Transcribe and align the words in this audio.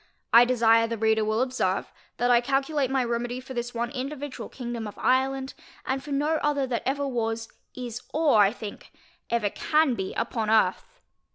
I 0.33 0.45
desire 0.45 0.87
the 0.87 0.97
reader 0.97 1.23
will 1.23 1.43
observe, 1.43 1.93
that 2.17 2.31
I 2.31 2.41
calculate 2.41 2.89
my 2.89 3.03
remedy 3.03 3.39
for 3.39 3.53
this 3.53 3.75
one 3.75 3.91
individual 3.91 4.49
Kingdom 4.49 4.87
of 4.87 4.97
Ireland, 4.97 5.53
and 5.85 6.03
for 6.03 6.09
no 6.11 6.39
other 6.41 6.65
that 6.65 6.81
ever 6.87 7.07
was, 7.07 7.49
is, 7.75 8.01
or, 8.11 8.39
I 8.41 8.51
think, 8.51 8.91
ever 9.29 9.51
can 9.51 9.93
be 9.93 10.15
upon 10.15 10.49
Earth. 10.49 10.87